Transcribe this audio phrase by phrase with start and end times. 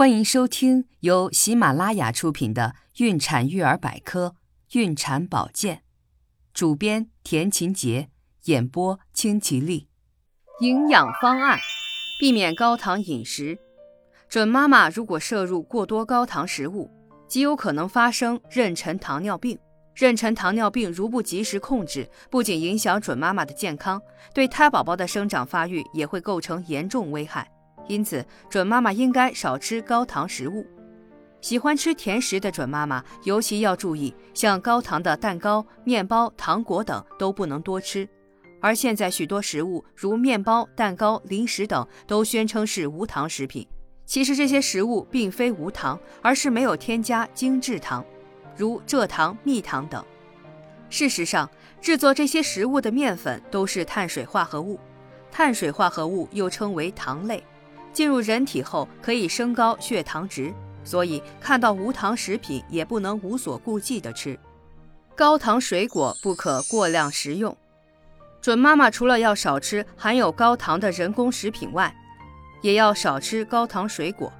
[0.00, 4.34] 欢迎收听由喜马拉雅出品的《孕产育儿百科·
[4.78, 5.76] 孕产保健》，
[6.54, 8.08] 主编田勤杰，
[8.44, 9.88] 演播清吉丽。
[10.62, 11.58] 营养方案：
[12.18, 13.58] 避免高糖饮食。
[14.26, 16.90] 准妈妈如果摄入过多高糖食物，
[17.28, 19.58] 极有可能发生妊娠糖尿病。
[19.94, 24.00] 妊娠糖尿病如不及时控制，不仅影响准妈妈的健康，
[24.32, 27.46] 对胎宝宝的生长发育也会构成严重危害。
[27.90, 30.64] 因此，准妈妈应该少吃高糖食物。
[31.40, 38.08] 喜欢吃甜食的准妈妈尤其要注意，像高糖的蛋糕、面包、糖果等都不能多吃。
[38.60, 43.66] 而现在许多食物，如面包、蛋糕、零食等，都宣称是无糖食品。
[44.06, 48.04] 其实这些食物并非无糖，而是没有添加精制糖，
[48.56, 50.04] 如蔗糖、蜜糖等。
[50.90, 54.78] 事实上，制作这些食物的面粉都是碳水化合物，
[55.32, 57.42] 碳水化合物又称为糖类。
[57.92, 60.52] 进入人体后可以升高血糖值，
[60.84, 64.38] 所以看到无糖食品也不能无所顾忌的吃。
[65.14, 67.56] 高糖水果不可过量食用。
[68.40, 71.94] 准妈妈除了要少吃含有高糖的人工食品外，
[72.62, 74.32] 也要少吃高糖水果。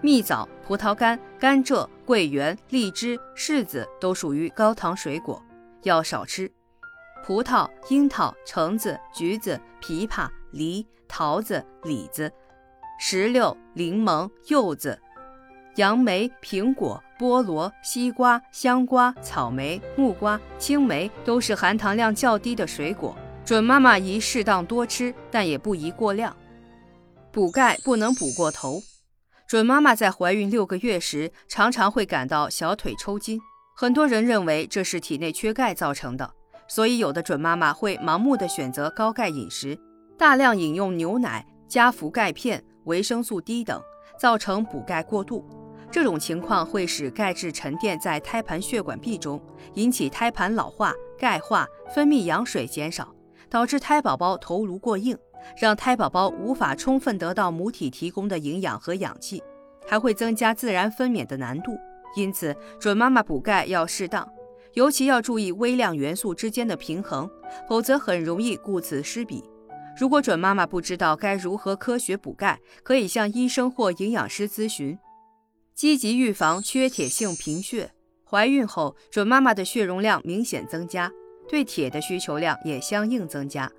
[0.00, 5.42] 蜜枣、葡萄干、甘蔗、桂圆、荔枝、柿子都属于高糖水果，
[5.82, 6.50] 要少吃。
[7.24, 12.32] 葡萄、樱桃、橙子、橘子、枇杷、梨、桃子、李子。
[12.98, 14.98] 石榴、柠檬、柚子、
[15.76, 26.34] 杨梅、苹果、菠萝、西瓜、香瓜、草莓、木瓜、青梅都是含糖量较低的水果，准妈妈宜适当多吃，但也不宜过量。
[27.30, 28.80] 补钙不能补过头。
[29.46, 33.38] 准妈妈在怀孕六个月时，常常会感到小腿抽筋，
[33.76, 36.32] 很多人认为这是体内缺钙造成的，
[36.66, 39.78] 所以有的准妈妈会盲目的选择高钙饮食，
[40.16, 42.64] 大量饮用牛奶，加服钙片。
[42.86, 43.80] 维生素 D 等，
[44.18, 45.44] 造成补钙过度，
[45.90, 49.40] 这种情况会使钙质沉淀在胎盘血管壁中，
[49.74, 53.12] 引起胎盘老化、钙化，分泌羊水减少，
[53.50, 55.18] 导致胎宝宝头颅过硬，
[55.60, 59.42] 让胎宝宝无法充分得到母体提供的营养和氧气，
[59.86, 61.76] 还会增加自然分娩的难度。
[62.16, 64.26] 因此，准妈妈补钙要适当，
[64.74, 67.28] 尤其要注意微量元素之间的平衡，
[67.68, 69.42] 否则很容易顾此失彼。
[69.98, 74.98] 如果准妈妈不知道该如何科学补钙，可以向医生或营养师咨询，
[75.74, 77.92] 积极预防缺铁性贫血。
[78.28, 81.10] 怀孕后，准妈妈的血容量明显增加，
[81.48, 83.70] 对铁的需求量也相应增加。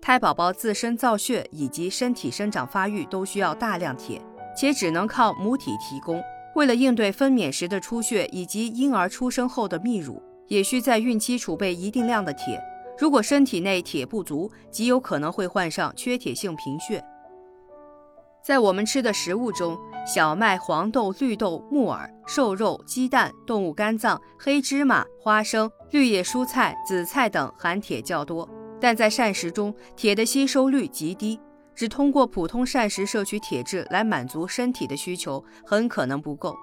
[0.00, 4.20] 胎宝宝自身造血以及身体生长发育都需要大量铁，
[4.56, 6.20] 且只能靠母体提供。
[6.56, 12.60] 为了应对分娩时的出血以及婴儿出生后的泌乳，也需在孕期储备一定量的铁。
[12.98, 17.02] 如果身体内铁不足，极有可能会患上缺铁性贫血。
[18.44, 28.48] 在我们吃的食物中，小麦、黄豆、绿豆、木耳、瘦肉、鸡蛋、动物肝脏、黑芝麻、花生、绿叶蔬菜、紫菜等含铁较多，
[28.80, 31.40] 但在膳食中，铁的吸收率极低，
[31.74, 36.56] 只通过普通膳食摄取铁质来满足身体的需求，很可能不够。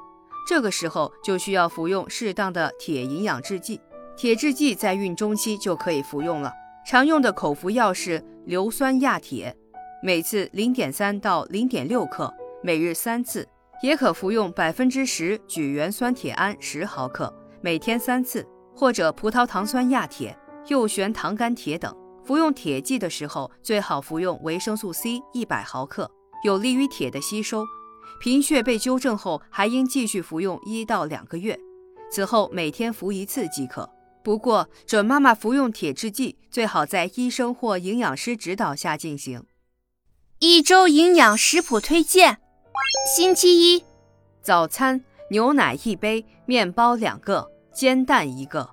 [0.47, 3.79] 这个时候就需要服用适当的铁营养制剂。
[4.19, 6.51] 铁制剂在孕中期就可以服用了，
[6.85, 9.55] 常用的口服药是硫酸亚铁，
[10.03, 12.29] 每次零点三到零点六克，
[12.61, 13.47] 每日三次。
[13.81, 20.37] 也可服用百分之十聚元酸铁铵十毫克，每天三次，或者葡萄糖酸亚铁、
[20.67, 21.95] 右旋糖苷铁等。
[22.25, 26.11] 服用铁剂的时候，最好服用维生素 C 一百毫克，
[26.43, 27.65] 有利于铁的吸收。
[28.19, 31.57] 贫血被纠正后，还应继续服用一到两个月，
[32.11, 33.89] 此后每天服一次即可。
[34.21, 39.45] 不过，准妈妈服用铁制剂最好在医生或营养师指导下进行。
[40.39, 42.39] 一周营养食谱推荐：
[43.15, 43.83] 星期一，
[44.41, 48.69] 早餐牛奶一杯，面包两个，煎蛋一个；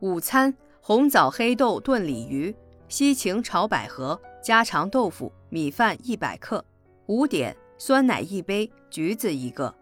[0.00, 2.54] 午餐红枣黑豆炖鲤鱼，
[2.88, 6.62] 西芹炒百合，家常豆腐，米饭一百克；
[7.06, 9.74] 五点酸奶一杯，橘子一个；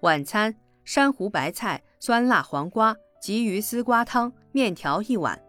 [0.00, 0.54] 晚餐
[0.84, 2.96] 珊瑚白菜，酸辣黄瓜。
[3.22, 5.40] 鲫鱼丝瓜汤，面条一碗，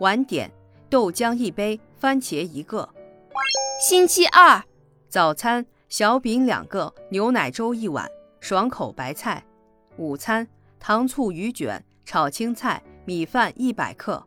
[0.00, 0.50] 晚点
[0.88, 2.88] 豆浆一杯，番茄一个。
[3.80, 4.62] 星期二，
[5.08, 8.08] 早餐小饼两个，牛奶粥一碗，
[8.40, 9.44] 爽口白菜。
[9.98, 10.48] 午餐
[10.80, 14.26] 糖醋鱼卷，炒青菜，米饭一百克。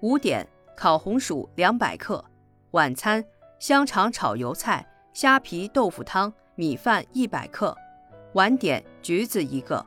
[0.00, 2.24] 五点烤红薯两百克。
[2.72, 3.24] 晚餐
[3.60, 7.76] 香肠炒油菜，虾皮豆腐汤，米饭一百克。
[8.32, 9.86] 晚点橘子一个。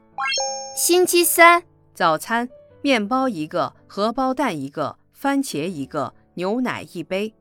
[0.76, 1.64] 星期三。
[1.98, 2.48] 早餐
[2.84, 7.34] 面包一个，荷包蛋一个，番茄一个，牛奶一杯。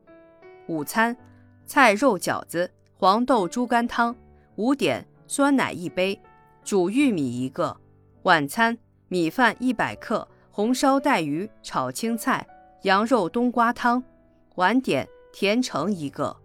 [0.65, 1.15] 午餐
[1.67, 4.15] 菜肉饺子，黄豆猪肝汤。
[4.55, 6.19] 五点酸奶一杯，
[6.63, 7.77] 煮玉米一个。
[8.23, 8.75] 晚餐
[9.09, 12.43] 米饭一百克，红烧带鱼炒青菜，
[12.81, 14.03] 羊肉冬瓜汤。
[14.55, 16.35] 晚点甜橙一个。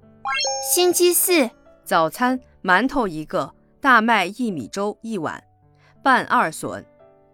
[0.75, 1.49] 星期四
[1.83, 5.43] 早餐馒头一个，大麦薏米粥一碗，
[6.03, 6.85] 拌二笋。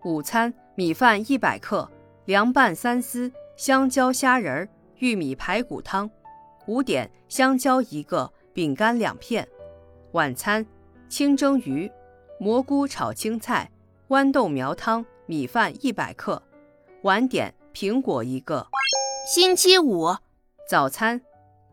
[0.04, 1.90] 午餐米饭一百克，
[2.26, 6.08] 凉拌三丝，香蕉虾仁儿，玉米排骨汤。
[6.68, 9.44] 五点香蕉一个，饼干两片。
[10.12, 10.64] 晚餐
[11.08, 11.90] 清蒸鱼，
[12.38, 13.68] 蘑菇炒青菜，
[14.10, 16.40] 豌豆苗汤，米饭一百克。
[17.02, 18.64] 晚点苹果一个。
[19.26, 20.14] 星期五
[20.68, 21.20] 早餐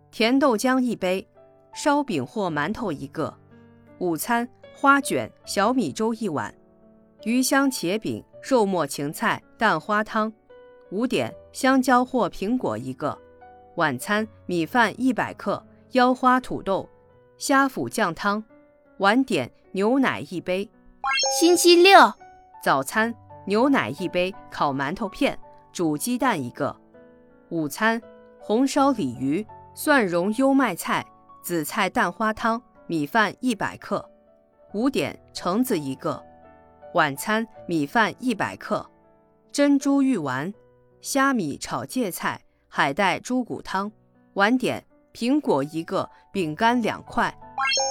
[0.09, 1.27] 甜豆浆一杯，
[1.75, 3.31] 烧饼或馒头一个。
[3.99, 6.51] 午餐花卷小米粥一碗，
[7.23, 10.31] 鱼香茄饼，肉末芹菜蛋花汤。
[10.91, 13.17] 五点香蕉或苹果一个。
[13.77, 16.87] 晚餐米饭一百克，腰花土豆。
[17.39, 18.43] 虾腐酱汤，
[18.99, 20.69] 晚点牛奶一杯。
[21.39, 21.99] 星期六
[22.63, 23.11] 早餐
[23.47, 25.39] 牛奶一杯，烤馒头片，
[25.73, 26.75] 煮鸡蛋一个。
[27.49, 27.99] 午餐
[28.39, 29.43] 红烧鲤鱼，
[29.73, 31.03] 蒜蓉优麦菜，
[31.41, 34.07] 紫菜蛋花汤，米饭一百克。
[34.73, 36.23] 五点橙子一个。
[36.95, 38.89] 晚餐米饭一百克，
[39.51, 40.53] 珍珠玉丸，
[41.01, 42.39] 虾米炒芥菜，
[42.69, 43.91] 海带猪骨汤。
[44.35, 44.85] 晚点。
[45.13, 47.37] 苹果一个，饼干两块。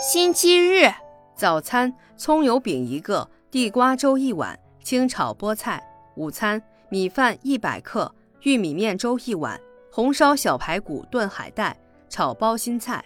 [0.01, 0.91] 星期日
[1.35, 5.83] 早餐葱油饼一个，地瓜粥一碗，清炒菠菜。
[6.17, 9.61] 午餐米饭一百克，玉米面粥一碗，
[9.93, 11.79] 红烧小排骨炖海带，
[12.09, 13.05] 炒包心菜。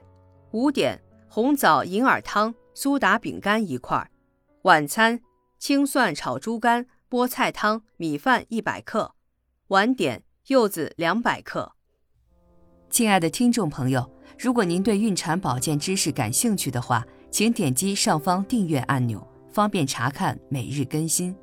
[0.53, 4.09] 五点红枣银耳汤，苏打饼干一块。
[4.63, 5.21] 晚餐
[5.59, 9.15] 青蒜炒猪肝，菠菜汤，米饭一百克。
[9.69, 11.73] 晚点柚子两百克。
[12.89, 14.09] 亲爱的听众朋友，
[14.39, 21.35] 如果您对孕产保健知识感兴趣的话，请点击上方订阅按钮，方便查看每日更新。